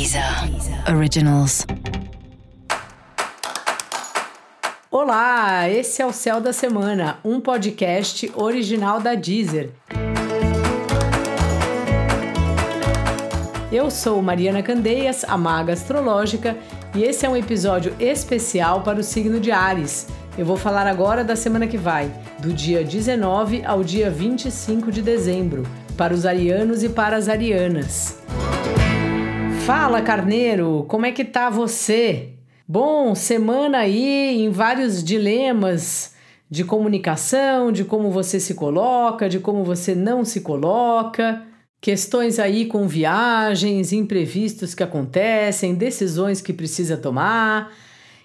Deezer 0.00 0.24
Originals. 0.96 1.66
Olá, 4.90 5.68
esse 5.68 6.00
é 6.00 6.06
o 6.06 6.12
Céu 6.12 6.40
da 6.40 6.54
Semana, 6.54 7.18
um 7.22 7.38
podcast 7.38 8.32
original 8.34 8.98
da 8.98 9.14
Deezer. 9.14 9.68
Eu 13.70 13.90
sou 13.90 14.22
Mariana 14.22 14.62
Candeias, 14.62 15.22
a 15.28 15.36
maga 15.36 15.74
astrológica, 15.74 16.56
e 16.94 17.02
esse 17.02 17.26
é 17.26 17.28
um 17.28 17.36
episódio 17.36 17.94
especial 18.00 18.80
para 18.80 19.00
o 19.00 19.04
signo 19.04 19.38
de 19.38 19.50
Ares. 19.50 20.06
Eu 20.38 20.46
vou 20.46 20.56
falar 20.56 20.86
agora 20.86 21.22
da 21.22 21.36
semana 21.36 21.66
que 21.66 21.76
vai, 21.76 22.10
do 22.38 22.54
dia 22.54 22.82
19 22.82 23.66
ao 23.66 23.84
dia 23.84 24.10
25 24.10 24.90
de 24.90 25.02
dezembro, 25.02 25.66
para 25.94 26.14
os 26.14 26.24
arianos 26.24 26.82
e 26.82 26.88
para 26.88 27.18
as 27.18 27.28
arianas. 27.28 28.18
Fala, 29.72 30.02
carneiro, 30.02 30.84
como 30.88 31.06
é 31.06 31.12
que 31.12 31.24
tá 31.24 31.48
você? 31.48 32.30
Bom, 32.66 33.14
semana 33.14 33.78
aí 33.78 34.42
em 34.42 34.50
vários 34.50 35.00
dilemas 35.00 36.12
de 36.50 36.64
comunicação, 36.64 37.70
de 37.70 37.84
como 37.84 38.10
você 38.10 38.40
se 38.40 38.54
coloca, 38.54 39.28
de 39.28 39.38
como 39.38 39.62
você 39.62 39.94
não 39.94 40.24
se 40.24 40.40
coloca, 40.40 41.46
questões 41.80 42.40
aí 42.40 42.66
com 42.66 42.88
viagens, 42.88 43.92
imprevistos 43.92 44.74
que 44.74 44.82
acontecem, 44.82 45.76
decisões 45.76 46.40
que 46.40 46.52
precisa 46.52 46.96
tomar. 46.96 47.72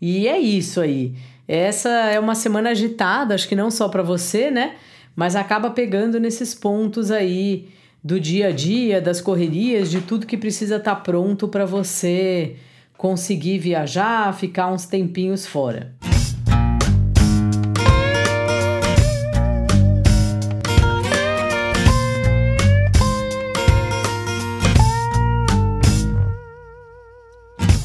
E 0.00 0.26
é 0.26 0.40
isso 0.40 0.80
aí. 0.80 1.14
Essa 1.46 1.88
é 1.88 2.18
uma 2.18 2.34
semana 2.34 2.70
agitada, 2.70 3.36
acho 3.36 3.48
que 3.48 3.54
não 3.54 3.70
só 3.70 3.88
para 3.88 4.02
você, 4.02 4.50
né? 4.50 4.74
Mas 5.14 5.36
acaba 5.36 5.70
pegando 5.70 6.18
nesses 6.18 6.52
pontos 6.52 7.12
aí 7.12 7.68
do 8.02 8.20
dia 8.20 8.48
a 8.48 8.52
dia, 8.52 9.00
das 9.00 9.20
correrias, 9.20 9.90
de 9.90 10.00
tudo 10.00 10.26
que 10.26 10.36
precisa 10.36 10.76
estar 10.76 10.94
tá 10.94 11.00
pronto 11.00 11.48
para 11.48 11.64
você 11.64 12.56
conseguir 12.96 13.58
viajar, 13.58 14.32
ficar 14.34 14.72
uns 14.72 14.86
tempinhos 14.86 15.46
fora. 15.46 15.94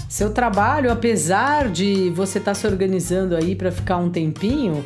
Seu 0.08 0.32
trabalho, 0.32 0.92
apesar 0.92 1.70
de 1.70 2.12
você 2.12 2.38
estar 2.38 2.52
tá 2.52 2.56
se 2.56 2.68
organizando 2.68 3.36
aí 3.36 3.56
para 3.56 3.72
ficar 3.72 3.98
um 3.98 4.12
tempinho, 4.12 4.84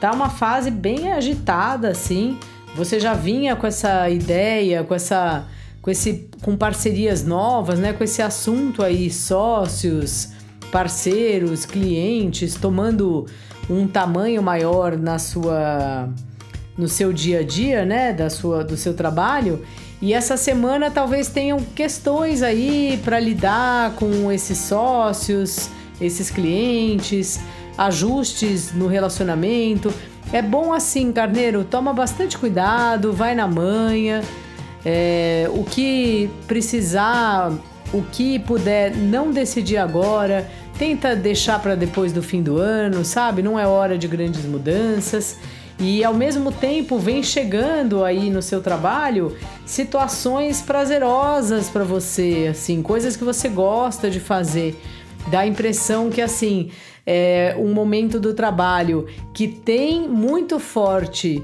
tá 0.00 0.10
uma 0.10 0.30
fase 0.30 0.70
bem 0.70 1.12
agitada 1.12 1.88
assim 1.88 2.38
você 2.74 3.00
já 3.00 3.14
vinha 3.14 3.56
com 3.56 3.66
essa 3.66 4.08
ideia, 4.08 4.84
com 4.84 4.94
essa 4.94 5.46
com 5.82 5.90
esse 5.90 6.28
com 6.42 6.56
parcerias 6.56 7.24
novas, 7.24 7.78
né, 7.78 7.92
com 7.92 8.04
esse 8.04 8.20
assunto 8.20 8.82
aí 8.82 9.10
sócios, 9.10 10.28
parceiros, 10.70 11.64
clientes 11.64 12.54
tomando 12.54 13.26
um 13.68 13.86
tamanho 13.86 14.42
maior 14.42 14.96
na 14.96 15.18
sua 15.18 16.08
no 16.76 16.88
seu 16.88 17.12
dia 17.12 17.40
a 17.40 17.42
dia, 17.42 17.84
né, 17.84 18.12
da 18.12 18.30
sua 18.30 18.62
do 18.62 18.76
seu 18.76 18.94
trabalho. 18.94 19.64
E 20.02 20.14
essa 20.14 20.36
semana 20.36 20.90
talvez 20.90 21.28
tenham 21.28 21.60
questões 21.74 22.42
aí 22.42 22.98
para 23.04 23.20
lidar 23.20 23.94
com 23.96 24.32
esses 24.32 24.56
sócios, 24.56 25.68
esses 26.00 26.30
clientes, 26.30 27.38
ajustes 27.76 28.72
no 28.72 28.86
relacionamento. 28.86 29.92
É 30.32 30.40
bom 30.40 30.72
assim, 30.72 31.10
carneiro, 31.10 31.64
toma 31.64 31.92
bastante 31.92 32.38
cuidado, 32.38 33.12
vai 33.12 33.34
na 33.34 33.48
manha. 33.48 34.22
É, 34.84 35.50
o 35.52 35.64
que 35.64 36.30
precisar, 36.46 37.52
o 37.92 38.02
que 38.02 38.38
puder 38.38 38.96
não 38.96 39.32
decidir 39.32 39.76
agora, 39.76 40.48
tenta 40.78 41.16
deixar 41.16 41.60
para 41.60 41.74
depois 41.74 42.12
do 42.12 42.22
fim 42.22 42.42
do 42.42 42.58
ano, 42.58 43.04
sabe? 43.04 43.42
Não 43.42 43.58
é 43.58 43.66
hora 43.66 43.98
de 43.98 44.06
grandes 44.06 44.44
mudanças. 44.44 45.36
E 45.80 46.04
ao 46.04 46.14
mesmo 46.14 46.52
tempo 46.52 46.98
vem 46.98 47.22
chegando 47.22 48.04
aí 48.04 48.28
no 48.30 48.42
seu 48.42 48.60
trabalho 48.60 49.34
situações 49.64 50.60
prazerosas 50.60 51.70
para 51.70 51.84
você, 51.84 52.48
assim, 52.50 52.82
coisas 52.82 53.16
que 53.16 53.24
você 53.24 53.48
gosta 53.48 54.10
de 54.10 54.20
fazer. 54.20 54.80
Dá 55.28 55.40
a 55.40 55.46
impressão 55.46 56.10
que 56.10 56.20
assim, 56.20 56.70
é, 57.06 57.54
um 57.58 57.72
momento 57.72 58.18
do 58.18 58.34
trabalho 58.34 59.06
que 59.34 59.48
tem 59.48 60.08
muito 60.08 60.58
forte 60.58 61.42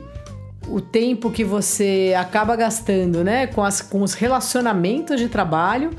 o 0.69 0.81
tempo 0.81 1.31
que 1.31 1.45
você 1.45 2.15
acaba 2.19 2.57
gastando, 2.57 3.23
né, 3.23 3.47
com, 3.47 3.63
as, 3.63 3.81
com 3.81 4.03
os 4.03 4.15
relacionamentos 4.15 5.21
de 5.21 5.29
trabalho 5.29 5.91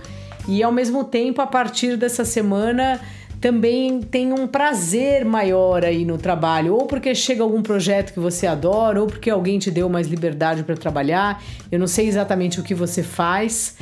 e 0.48 0.62
ao 0.62 0.72
mesmo 0.72 1.04
tempo 1.04 1.42
a 1.42 1.48
partir 1.48 1.96
dessa 1.96 2.26
semana 2.26 3.00
também 3.40 4.02
tem 4.02 4.34
um 4.34 4.48
prazer 4.48 5.24
maior 5.24 5.86
aí 5.86 6.04
no 6.04 6.18
trabalho, 6.18 6.74
ou 6.74 6.86
porque 6.86 7.14
chega 7.14 7.44
algum 7.44 7.62
projeto 7.62 8.12
que 8.12 8.20
você 8.20 8.48
adora, 8.48 9.00
ou 9.00 9.08
porque 9.08 9.30
alguém 9.30 9.60
te 9.60 9.70
deu 9.70 9.88
mais 9.88 10.08
liberdade 10.08 10.64
para 10.64 10.76
trabalhar. 10.76 11.44
Eu 11.72 11.78
não 11.78 11.88
sei 11.88 12.08
exatamente 12.08 12.60
o 12.60 12.64
que 12.64 12.74
você 12.74 13.04
faz. 13.04 13.78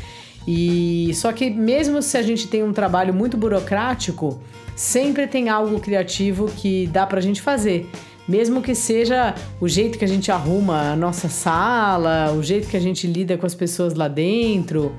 E 0.48 1.12
só 1.16 1.32
que 1.34 1.50
mesmo 1.50 2.02
se 2.02 2.18
a 2.18 2.22
gente 2.22 2.48
tem 2.48 2.64
um 2.64 2.74
trabalho 2.74 3.14
muito 3.14 3.36
burocrático, 3.36 4.40
sempre 4.76 5.28
tem 5.28 5.50
algo 5.50 5.80
criativo 5.80 6.52
que 6.58 6.88
dá 6.88 7.06
pra 7.06 7.22
gente 7.22 7.42
fazer. 7.42 7.90
Mesmo 8.28 8.62
que 8.62 8.74
seja 8.74 9.36
o 9.62 9.68
jeito 9.68 9.98
que 10.00 10.06
a 10.06 10.08
gente 10.08 10.32
arruma 10.32 10.92
a 10.92 10.96
nossa 10.96 11.30
sala, 11.30 12.32
o 12.32 12.42
jeito 12.42 12.68
que 12.68 12.78
a 12.78 12.80
gente 12.80 13.06
lida 13.06 13.38
com 13.38 13.46
as 13.46 13.54
pessoas 13.54 13.94
lá 13.94 14.08
dentro. 14.08 14.96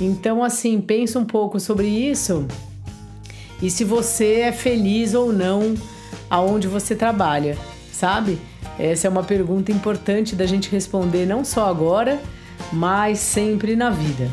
Então, 0.00 0.42
assim, 0.42 0.80
pensa 0.80 1.18
um 1.18 1.24
pouco 1.24 1.58
sobre 1.60 1.86
isso 1.86 2.46
e 3.62 3.70
se 3.70 3.84
você 3.84 4.40
é 4.40 4.52
feliz 4.52 5.14
ou 5.14 5.32
não 5.32 5.74
aonde 6.30 6.66
você 6.66 6.94
trabalha, 6.94 7.58
sabe? 7.92 8.38
Essa 8.78 9.06
é 9.06 9.10
uma 9.10 9.22
pergunta 9.22 9.70
importante 9.70 10.34
da 10.34 10.46
gente 10.46 10.70
responder 10.70 11.26
não 11.26 11.44
só 11.44 11.68
agora, 11.68 12.20
mas 12.72 13.18
sempre 13.18 13.76
na 13.76 13.90
vida. 13.90 14.30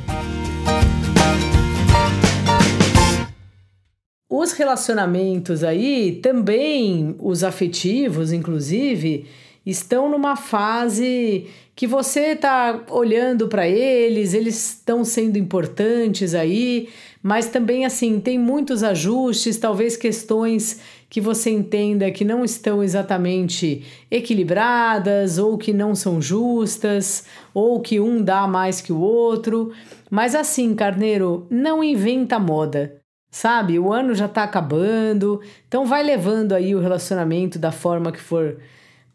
Os 4.40 4.52
relacionamentos 4.52 5.64
aí, 5.64 6.20
também 6.22 7.16
os 7.18 7.44
afetivos, 7.44 8.32
inclusive, 8.32 9.26
estão 9.66 10.08
numa 10.08 10.36
fase 10.36 11.48
que 11.76 11.88
você 11.88 12.34
está 12.34 12.84
olhando 12.92 13.48
para 13.48 13.68
eles, 13.68 14.36
eles 14.36 14.76
estão 14.76 15.04
sendo 15.04 15.40
importantes 15.40 16.36
aí, 16.36 16.88
mas 17.24 17.48
também 17.48 17.84
assim, 17.84 18.20
tem 18.20 18.38
muitos 18.38 18.84
ajustes, 18.84 19.58
talvez 19.58 19.98
questões 19.98 20.82
que 21.10 21.20
você 21.20 21.50
entenda 21.50 22.12
que 22.12 22.24
não 22.24 22.46
estão 22.46 22.84
exatamente 22.84 23.84
equilibradas 24.12 25.40
ou 25.40 25.58
que 25.58 25.74
não 25.74 25.96
são 25.96 26.22
justas, 26.22 27.26
ou 27.56 27.82
que 27.82 28.00
um 28.00 28.22
dá 28.22 28.46
mais 28.46 28.82
que 28.82 28.94
o 28.94 29.00
outro. 29.00 29.72
Mas 30.12 30.36
assim, 30.36 30.76
carneiro, 30.76 31.48
não 31.50 31.84
inventa 31.84 32.38
moda 32.38 33.02
sabe? 33.30 33.80
O 33.80 33.92
ano 33.92 34.16
já 34.16 34.28
tá 34.28 34.44
acabando, 34.44 35.42
então 35.68 35.86
vai 35.86 36.04
levando 36.04 36.54
aí 36.54 36.74
o 36.76 36.80
relacionamento 36.80 37.60
da 37.60 37.72
forma 37.72 38.12
que 38.12 38.20
for 38.20 38.58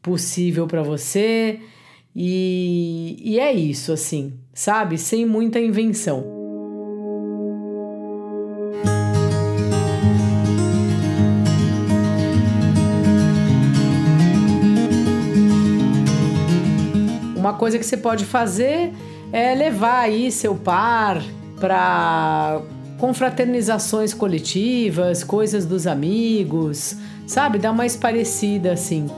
possível 0.00 0.66
para 0.66 0.82
você. 0.82 1.60
E, 2.14 3.16
e 3.20 3.38
é 3.40 3.52
isso, 3.52 3.92
assim, 3.92 4.34
sabe? 4.52 4.98
Sem 4.98 5.24
muita 5.24 5.58
invenção. 5.58 6.42
Uma 17.36 17.54
coisa 17.54 17.76
que 17.76 17.84
você 17.84 17.96
pode 17.96 18.24
fazer 18.24 18.92
é 19.32 19.52
levar 19.54 20.00
aí 20.00 20.30
seu 20.30 20.54
par 20.54 21.20
para 21.58 22.60
confraternizações 23.02 24.14
coletivas, 24.14 25.24
coisas 25.24 25.66
dos 25.66 25.88
amigos, 25.88 26.94
sabe? 27.26 27.58
Dá 27.58 27.72
mais 27.72 27.96
parecida 27.96 28.72
assim, 28.72 29.10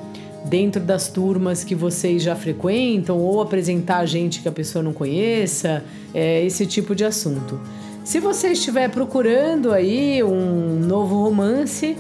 dentro 0.47 0.81
das 0.81 1.09
turmas 1.09 1.63
que 1.63 1.75
vocês 1.75 2.23
já 2.23 2.35
frequentam, 2.35 3.19
ou 3.19 3.43
apresentar 3.43 4.07
gente 4.07 4.41
que 4.41 4.49
a 4.49 4.53
pessoa 4.53 4.83
não 4.83 4.95
conheça, 4.95 5.85
é, 6.15 6.43
esse 6.47 6.65
tipo 6.65 6.95
de 6.95 7.05
assunto. 7.05 7.61
Se 8.03 8.21
você 8.21 8.53
estiver 8.53 8.89
procurando 8.89 9.71
aí 9.71 10.23
um 10.23 10.81
novo 10.81 11.23
romance, 11.23 11.95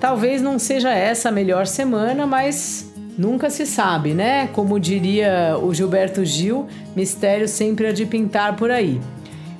talvez 0.00 0.40
não 0.40 0.58
seja 0.58 0.90
essa 0.90 1.28
a 1.28 1.32
melhor 1.32 1.66
semana, 1.66 2.26
mas 2.26 2.90
nunca 3.18 3.50
se 3.50 3.66
sabe, 3.66 4.14
né? 4.14 4.46
Como 4.54 4.80
diria 4.80 5.58
o 5.62 5.74
Gilberto 5.74 6.24
Gil, 6.24 6.66
mistério 6.96 7.46
sempre 7.46 7.88
há 7.88 7.92
de 7.92 8.06
pintar 8.06 8.56
por 8.56 8.70
aí. 8.70 8.98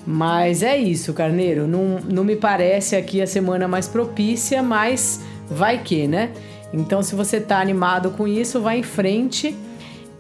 Mas 0.06 0.62
é 0.62 0.76
isso, 0.76 1.12
Carneiro. 1.12 1.67
Não, 1.67 1.99
não 2.08 2.23
me 2.23 2.37
parece 2.37 2.94
aqui 2.94 3.20
a 3.20 3.26
semana 3.26 3.67
mais 3.67 3.88
propícia, 3.88 4.62
mas 4.62 5.20
vai 5.50 5.82
que, 5.82 6.06
né? 6.06 6.31
Então, 6.73 7.03
se 7.03 7.14
você 7.14 7.41
tá 7.41 7.61
animado 7.61 8.11
com 8.11 8.29
isso, 8.29 8.61
vai 8.61 8.79
em 8.79 8.82
frente 8.82 9.56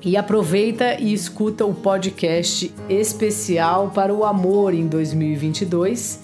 e 0.02 0.16
aproveita 0.16 1.00
e 1.00 1.12
escuta 1.12 1.64
o 1.64 1.74
podcast 1.74 2.72
especial 2.88 3.90
para 3.94 4.12
o 4.12 4.24
amor 4.24 4.74
em 4.74 4.86
2022, 4.86 6.20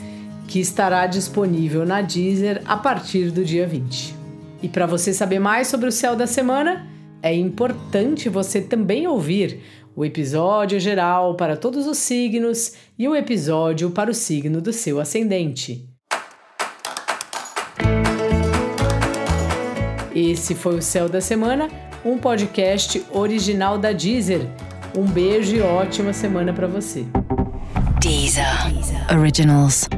que 0.49 0.61
estará 0.61 1.07
disponível 1.07 1.87
na 1.87 2.01
Deezer 2.01 2.63
a 2.65 2.77
partir 2.77 3.31
do 3.31 3.45
dia 3.45 3.67
20. 3.67 4.15
E 4.63 4.69
para 4.69 4.87
você 4.87 5.13
saber 5.13 5.39
mais 5.39 5.69
sobre 5.69 5.89
o 5.89 5.93
céu 5.93 6.15
da 6.15 6.27
semana, 6.27 6.87
é 7.23 7.35
importante 7.35 8.29
você 8.29 8.61
também 8.61 9.07
ouvir 9.07 9.61
o 9.95 10.05
episódio 10.05 10.79
geral 10.81 11.37
para 11.37 11.57
todos 11.57 11.87
os 11.87 11.99
signos 11.99 12.73
e 12.99 13.09
o 13.09 13.15
episódio 13.15 13.91
para 13.91 14.11
o 14.11 14.15
signo 14.15 14.61
do 14.61 14.73
seu 14.73 15.01
ascendente. 15.01 15.89
Esse 20.15 20.55
foi 20.55 20.77
o 20.77 20.83
Céu 20.83 21.09
da 21.09 21.21
Semana, 21.21 21.69
um 22.05 22.19
podcast 22.19 23.03
original 23.11 23.79
da 23.79 23.93
Deezer. 23.93 24.47
Um 24.97 25.07
beijo 25.07 25.57
e 25.57 25.61
ótima 25.63 26.13
semana 26.13 26.53
para 26.53 26.67
você. 26.67 27.07
Deezer. 28.01 28.45
Deezer. 28.73 29.19
Originals. 29.19 29.89